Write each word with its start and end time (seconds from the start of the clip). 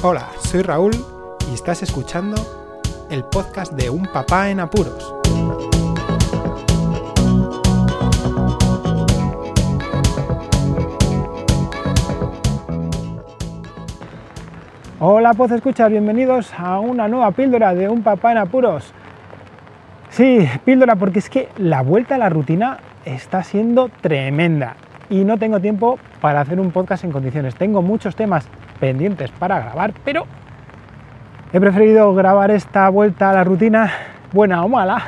Hola, 0.00 0.28
soy 0.38 0.62
Raúl 0.62 0.92
y 1.50 1.54
estás 1.54 1.82
escuchando 1.82 2.36
el 3.10 3.24
podcast 3.24 3.72
de 3.72 3.90
Un 3.90 4.06
Papá 4.06 4.48
en 4.48 4.60
Apuros. 4.60 5.12
Hola, 15.00 15.34
Poz 15.34 15.50
Escucha, 15.50 15.88
bienvenidos 15.88 16.54
a 16.56 16.78
una 16.78 17.08
nueva 17.08 17.32
píldora 17.32 17.74
de 17.74 17.88
Un 17.88 18.04
Papá 18.04 18.30
en 18.30 18.38
Apuros. 18.38 18.94
Sí, 20.10 20.48
píldora 20.64 20.94
porque 20.94 21.18
es 21.18 21.28
que 21.28 21.48
la 21.56 21.82
vuelta 21.82 22.14
a 22.14 22.18
la 22.18 22.28
rutina 22.28 22.78
está 23.04 23.42
siendo 23.42 23.88
tremenda 24.00 24.76
y 25.10 25.24
no 25.24 25.38
tengo 25.38 25.58
tiempo 25.58 25.98
para 26.20 26.40
hacer 26.40 26.60
un 26.60 26.70
podcast 26.70 27.02
en 27.02 27.10
condiciones. 27.10 27.56
Tengo 27.56 27.82
muchos 27.82 28.14
temas 28.14 28.48
pendientes 28.80 29.30
para 29.32 29.60
grabar, 29.60 29.92
pero 30.04 30.26
he 31.52 31.60
preferido 31.60 32.14
grabar 32.14 32.50
esta 32.50 32.88
vuelta 32.88 33.30
a 33.30 33.32
la 33.32 33.44
rutina, 33.44 33.92
buena 34.32 34.64
o 34.64 34.68
mala, 34.68 35.02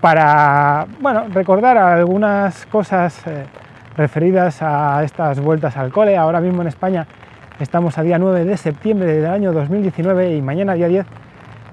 para 0.00 0.86
bueno, 1.00 1.24
recordar 1.32 1.78
algunas 1.78 2.66
cosas 2.66 3.26
eh, 3.26 3.46
referidas 3.96 4.60
a 4.60 5.02
estas 5.02 5.40
vueltas 5.40 5.76
al 5.76 5.90
cole. 5.92 6.16
Ahora 6.16 6.40
mismo 6.40 6.62
en 6.62 6.68
España 6.68 7.06
estamos 7.58 7.96
a 7.96 8.02
día 8.02 8.18
9 8.18 8.44
de 8.44 8.56
septiembre 8.56 9.14
del 9.14 9.30
año 9.30 9.52
2019 9.52 10.36
y 10.36 10.42
mañana 10.42 10.74
día 10.74 10.88
10 10.88 11.06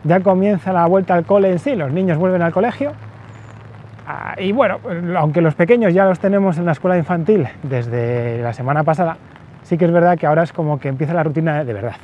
ya 0.04 0.20
comienza 0.21 0.73
la 0.73 0.85
vuelta 0.88 1.13
al 1.13 1.26
cole 1.26 1.52
en 1.52 1.60
sí, 1.60 1.76
los 1.76 1.91
niños 1.91 2.18
vuelven 2.18 2.41
al 2.41 2.52
colegio. 2.52 2.94
Ah, 4.08 4.35
y 4.38 4.52
bueno, 4.52 4.80
aunque 5.18 5.41
los 5.41 5.54
pequeños 5.55 5.94
ya 5.94 6.05
los 6.05 6.20
tenemos 6.20 6.58
en 6.58 6.66
la 6.66 6.71
escuela 6.71 6.98
infantil 6.98 7.48
desde 7.63 8.41
la 8.41 8.54
semana 8.54 8.84
pasada, 8.84 9.18
sí 9.71 9.77
que 9.77 9.85
es 9.85 9.91
verdad 9.93 10.17
que 10.17 10.27
ahora 10.27 10.43
es 10.43 10.52
como 10.52 10.81
que 10.81 10.89
empieza 10.89 11.13
la 11.13 11.23
rutina 11.23 11.63
de 11.63 11.71
verdad. 11.71 11.95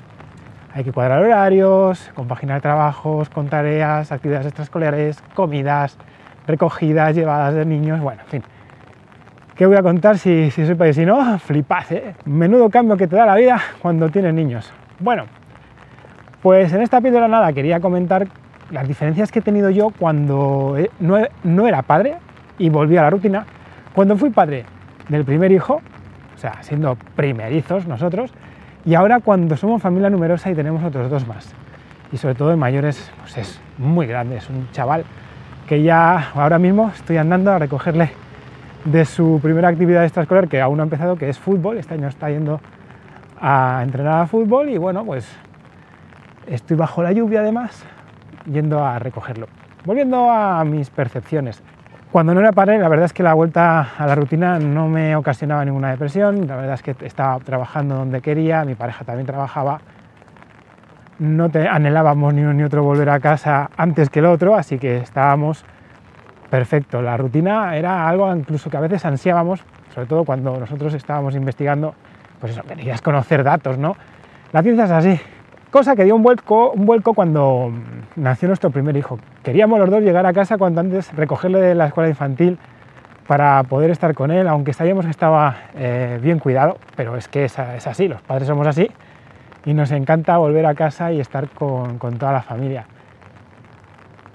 Hay 0.74 0.86
que 0.86 0.94
cuadrar 0.94 1.22
horarios, 1.22 2.10
compaginar 2.16 2.62
trabajos 2.62 3.28
con 3.28 3.50
tareas, 3.50 4.10
actividades 4.14 4.46
extraescolares, 4.46 5.22
comidas, 5.36 5.98
recogidas, 6.48 7.14
llevadas 7.14 7.56
de 7.56 7.66
niños, 7.66 8.00
bueno, 8.00 8.22
en 8.22 8.28
fin. 8.30 8.44
¿Qué 9.54 9.66
voy 9.66 9.76
a 9.76 9.84
contar 9.84 10.18
si, 10.18 10.50
si 10.50 10.66
soy 10.66 10.76
país? 10.76 10.96
Si 10.96 11.06
no, 11.06 11.38
flipad, 11.40 11.92
¿eh? 11.92 12.16
Menudo 12.24 12.70
cambio 12.70 12.96
que 12.96 13.06
te 13.06 13.18
da 13.18 13.26
la 13.26 13.36
vida 13.36 13.60
cuando 13.82 14.08
tienes 14.08 14.34
niños. 14.34 14.72
Bueno, 15.00 15.26
pues 16.42 16.72
en 16.72 16.82
esta 16.82 17.02
píldora 17.02 17.28
nada, 17.28 17.52
quería 17.52 17.82
comentar 17.82 18.30
las 18.72 18.88
diferencias 18.88 19.30
que 19.30 19.40
he 19.40 19.42
tenido 19.42 19.70
yo 19.72 19.90
cuando 19.90 20.76
eh, 20.78 20.90
no, 21.02 21.18
no 21.44 21.68
era 21.68 21.82
padre 21.82 22.16
y 22.58 22.70
volví 22.70 22.96
a 22.96 23.02
la 23.02 23.10
rutina. 23.10 23.46
Cuando 23.94 24.16
fui 24.16 24.30
padre 24.30 24.64
del 25.10 25.26
primer 25.26 25.52
hijo, 25.52 25.82
o 26.38 26.40
sea, 26.40 26.62
siendo 26.62 26.96
primerizos 27.16 27.88
nosotros, 27.88 28.32
y 28.86 28.94
ahora 28.94 29.20
cuando 29.22 29.58
somos 29.58 29.82
familia 29.82 30.12
numerosa 30.12 30.52
y 30.52 30.56
tenemos 30.56 30.84
otros 30.84 31.10
dos 31.10 31.28
más. 31.28 31.52
Y 32.12 32.18
sobre 32.18 32.36
todo 32.36 32.54
en 32.54 32.60
mayores, 32.60 33.12
pues 33.20 33.38
es 33.40 33.60
muy 33.80 34.06
grande, 34.06 34.38
es 34.38 34.48
un 34.50 34.70
chaval 34.72 35.04
que 35.68 35.82
ya 35.82 36.30
ahora 36.36 36.60
mismo 36.60 36.92
estoy 36.96 37.18
andando 37.18 37.52
a 37.52 37.60
recogerle 37.60 38.12
de 38.86 39.04
su 39.04 39.40
primera 39.42 39.68
actividad 39.68 40.04
extraescolar, 40.04 40.48
que 40.48 40.62
aún 40.62 40.78
no 40.78 40.84
ha 40.84 40.86
empezado, 40.86 41.18
que 41.18 41.28
es 41.28 41.40
fútbol. 41.40 41.80
Este 41.80 41.96
año 41.96 42.08
está 42.08 42.30
yendo 42.30 42.62
a 43.42 43.82
entrenar 43.84 44.22
a 44.22 44.28
fútbol 44.28 44.70
y 44.70 44.78
bueno, 44.78 45.04
pues 45.04 45.28
estoy 46.46 46.78
bajo 46.78 47.02
la 47.02 47.14
lluvia 47.14 47.40
además, 47.40 47.84
yendo 48.46 48.86
a 48.86 49.00
recogerlo. 49.00 49.48
Volviendo 49.84 50.30
a 50.30 50.64
mis 50.64 50.92
percepciones. 50.92 51.64
Cuando 52.12 52.34
no 52.34 52.40
era 52.40 52.54
padre, 52.54 52.80
la 52.80 52.88
verdad 52.88 53.06
es 53.06 53.14
que 53.14 53.22
la 53.22 53.34
vuelta 53.34 53.90
a 53.98 54.08
la 54.08 54.16
rutina 54.16 54.60
no 54.60 54.88
me 54.88 55.14
ocasionaba 55.18 55.66
ninguna 55.66 55.92
depresión, 55.92 56.48
la 56.48 56.56
verdad 56.56 56.76
es 56.76 56.82
que 56.82 56.96
estaba 57.06 57.38
trabajando 57.40 57.96
donde 57.96 58.22
quería, 58.22 58.64
mi 58.64 58.76
pareja 58.76 59.04
también 59.04 59.28
trabajaba, 59.28 59.82
no 61.20 61.50
te, 61.50 61.68
anhelábamos 61.68 62.34
ni 62.34 62.42
uno 62.42 62.54
ni 62.54 62.64
otro 62.64 62.82
volver 62.82 63.10
a 63.10 63.20
casa 63.20 63.70
antes 63.76 64.10
que 64.10 64.20
el 64.20 64.26
otro, 64.26 64.56
así 64.56 64.80
que 64.80 64.98
estábamos 64.98 65.66
perfecto. 66.50 67.02
La 67.02 67.18
rutina 67.18 67.76
era 67.76 68.08
algo 68.08 68.34
incluso 68.34 68.70
que 68.70 68.78
a 68.78 68.82
veces 68.82 69.04
ansiábamos, 69.04 69.62
sobre 69.94 70.08
todo 70.08 70.24
cuando 70.24 70.58
nosotros 70.58 70.94
estábamos 70.94 71.36
investigando, 71.36 71.94
pues 72.40 72.54
eso, 72.54 72.64
querías 72.64 73.02
conocer 73.02 73.44
datos, 73.44 73.78
¿no? 73.78 73.98
La 74.54 74.64
ciencia 74.64 74.86
es 74.86 74.92
así, 74.92 75.20
cosa 75.72 75.96
que 75.96 76.04
dio 76.04 76.16
un 76.16 76.24
vuelco, 76.24 76.72
un 76.72 76.86
vuelco 76.86 77.14
cuando 77.14 77.72
nació 78.16 78.48
nuestro 78.48 78.70
primer 78.70 78.96
hijo. 78.98 79.20
Queríamos 79.44 79.80
los 79.80 79.90
dos 79.90 80.02
llegar 80.02 80.26
a 80.26 80.34
casa 80.34 80.58
cuanto 80.58 80.80
antes, 80.80 81.14
recogerle 81.14 81.60
de 81.60 81.76
la 81.76 81.88
escuela 81.88 82.10
infantil 82.10 82.58
para 83.28 83.64
poder 83.64 83.92
estar 83.92 84.14
con 84.14 84.32
él, 84.32 84.48
aunque 84.48 84.74
sabíamos 84.74 85.06
que 85.06 85.12
estaba 85.12 85.58
eh, 85.76 86.20
bien 86.22 86.40
cuidado, 86.40 86.78
pero 86.96 87.18
es 87.18 87.28
que 87.28 87.46
es, 87.46 87.60
así, 87.60 88.08
los 88.08 88.22
padres 88.22 88.48
somos 88.48 88.66
así 88.68 88.90
y 89.66 89.74
nos 89.74 89.92
encanta 89.92 90.38
volver 90.38 90.66
a 90.66 90.76
casa 90.76 91.12
y 91.12 91.20
estar 91.20 91.50
con, 91.50 91.98
con 91.98 92.18
toda 92.18 92.32
la 92.32 92.42
familia. 92.42 92.86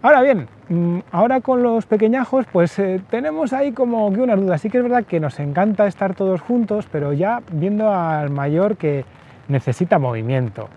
Ahora 0.03 0.21
bien, 0.21 0.48
mm, 0.69 0.98
ahora 1.12 1.41
con 1.41 1.62
los 1.62 1.87
pequeñajos 1.87 2.44
pues 2.53 2.76
eh, 2.81 3.00
tenemos 3.09 3.53
ahí 3.53 3.71
como 3.71 4.12
que 4.12 4.21
una 4.21 4.34
duda. 4.34 4.59
Sí 4.59 4.69
que 4.69 4.78
es 4.78 4.82
verdad 4.82 5.04
que 5.04 5.21
nos 5.21 5.38
encanta 5.38 5.87
estar 5.87 6.15
todos 6.15 6.41
juntos, 6.41 6.88
pero 6.91 7.12
ya 7.12 7.41
viendo 7.53 7.92
al 7.92 8.31
mayor 8.31 8.76
que 8.76 9.04
necesita 9.47 10.00
movimiento. 10.00 10.69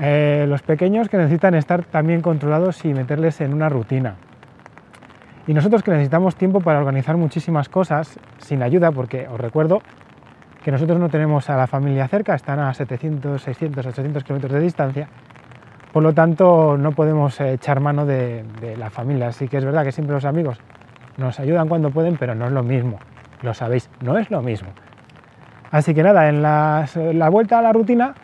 Eh, 0.00 0.46
los 0.48 0.62
pequeños 0.62 1.08
que 1.08 1.16
necesitan 1.16 1.54
estar 1.54 1.84
también 1.84 2.20
controlados 2.20 2.84
y 2.84 2.94
meterles 2.94 3.40
en 3.40 3.52
una 3.52 3.68
rutina. 3.68 4.14
Y 5.48 5.54
nosotros 5.54 5.82
que 5.82 5.90
necesitamos 5.90 6.36
tiempo 6.36 6.60
para 6.60 6.78
organizar 6.78 7.16
muchísimas 7.16 7.68
cosas 7.68 8.18
sin 8.38 8.62
ayuda, 8.62 8.92
porque 8.92 9.26
os 9.26 9.40
recuerdo 9.40 9.80
que 10.62 10.70
nosotros 10.70 11.00
no 11.00 11.08
tenemos 11.08 11.50
a 11.50 11.56
la 11.56 11.66
familia 11.66 12.06
cerca, 12.06 12.34
están 12.34 12.60
a 12.60 12.72
700, 12.74 13.42
600, 13.42 13.86
800 13.86 14.22
kilómetros 14.22 14.52
de 14.52 14.60
distancia, 14.60 15.08
por 15.92 16.02
lo 16.02 16.12
tanto 16.12 16.76
no 16.76 16.92
podemos 16.92 17.40
echar 17.40 17.80
mano 17.80 18.06
de, 18.06 18.44
la 18.78 18.90
familia. 18.90 19.28
Así 19.28 19.48
que 19.48 19.56
es 19.56 19.64
verdad 19.64 19.82
que 19.84 19.92
siempre 19.92 20.14
los 20.14 20.26
amigos 20.26 20.60
nos 21.16 21.40
ayudan 21.40 21.68
cuando 21.68 21.90
pueden, 21.90 22.16
pero 22.18 22.34
no 22.34 22.46
es 22.46 22.52
lo 22.52 22.62
mismo, 22.62 22.98
lo 23.42 23.52
sabéis, 23.52 23.90
no 24.00 24.16
es 24.18 24.30
lo 24.30 24.42
mismo. 24.42 24.68
Así 25.70 25.92
que 25.92 26.02
nada, 26.02 26.28
en 26.28 26.42
la 26.42 27.28
vuelta 27.30 27.58
a 27.58 27.62
la 27.62 27.72
rutina 27.72 28.14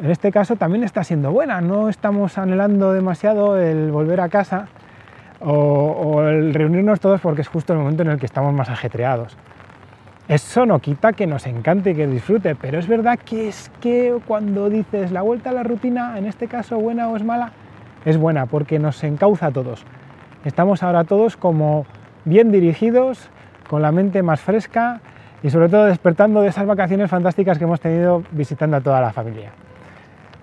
en 0.00 0.10
este 0.10 0.30
caso 0.30 0.56
también 0.56 0.84
está 0.84 1.04
siendo 1.04 1.32
buena, 1.32 1.60
no 1.60 1.88
estamos 1.88 2.38
anhelando 2.38 2.92
demasiado 2.92 3.58
el 3.58 3.90
volver 3.90 4.20
a 4.20 4.28
casa 4.28 4.68
o, 5.40 5.52
o, 5.52 6.22
el 6.22 6.54
reunirnos 6.54 7.00
todos 7.00 7.20
porque 7.20 7.42
es 7.42 7.48
justo 7.48 7.72
el 7.72 7.78
momento 7.78 8.02
en 8.02 8.10
el 8.10 8.18
que 8.18 8.26
estamos 8.26 8.52
más 8.52 8.68
ajetreados. 8.68 9.36
Eso 10.28 10.66
no 10.66 10.78
quita 10.78 11.14
que 11.14 11.26
nos 11.26 11.46
encante 11.46 11.90
y 11.90 11.94
que 11.94 12.06
disfrute, 12.06 12.54
pero 12.54 12.78
es 12.78 12.86
verdad 12.86 13.18
que 13.18 13.48
es 13.48 13.70
que 13.80 14.14
cuando 14.26 14.68
dices 14.68 15.10
la 15.10 15.22
vuelta 15.22 15.50
a 15.50 15.52
la 15.54 15.62
rutina, 15.62 16.18
en 16.18 16.26
este 16.26 16.48
caso 16.48 16.78
buena 16.78 17.08
o 17.08 17.16
es 17.16 17.24
mala, 17.24 17.52
es 18.04 18.18
buena 18.18 18.46
porque 18.46 18.78
nos 18.78 19.02
encauza 19.04 19.46
a 19.46 19.50
todos. 19.50 19.84
Estamos 20.44 20.82
ahora 20.82 21.04
todos 21.04 21.36
como 21.36 21.86
bien 22.24 22.52
dirigidos, 22.52 23.30
con 23.68 23.82
la 23.82 23.90
mente 23.92 24.22
más 24.22 24.40
fresca 24.40 25.00
y 25.42 25.50
sobre 25.50 25.68
todo 25.68 25.86
despertando 25.86 26.42
de 26.42 26.48
esas 26.48 26.66
vacaciones 26.66 27.10
fantásticas 27.10 27.58
que 27.58 27.64
hemos 27.64 27.80
tenido 27.80 28.22
visitando 28.32 28.76
a 28.76 28.80
toda 28.80 29.00
la 29.00 29.12
familia. 29.12 29.52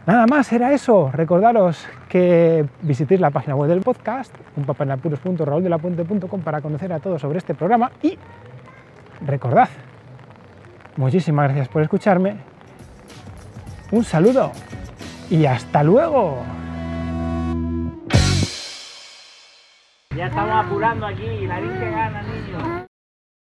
Nada 0.06 0.28
más 0.28 0.52
era 0.54 0.72
eso. 0.72 1.10
Recordaros 1.12 1.86
que 2.10 2.66
visitéis 2.82 3.20
la 3.20 3.32
página 3.32 3.56
web 3.56 3.70
del 3.70 3.82
podcast, 3.82 4.34
unpapanapuros.raúldelapuente.com 4.56 6.42
para 6.42 6.62
conocer 6.62 6.94
a 6.94 7.00
todos 7.00 7.22
sobre 7.22 7.40
este 7.40 7.56
programa 7.56 7.92
y 8.04 8.18
recordad, 9.26 9.70
muchísimas 10.96 11.46
gracias 11.46 11.70
por 11.70 11.82
escucharme, 11.82 12.38
un 13.92 14.04
saludo 14.04 14.52
y 15.30 15.46
hasta 15.46 15.84
luego. 15.84 16.38
Ya 20.16 20.28
estamos 20.28 20.66
apurando 20.66 21.08
aquí, 21.08 21.48
la 21.48 21.60
que 21.60 21.92
gana, 21.92 22.22
niños. 22.22 22.85